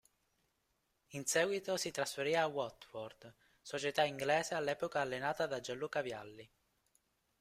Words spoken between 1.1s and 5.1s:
seguito si trasferì al Watford, società inglese all'epoca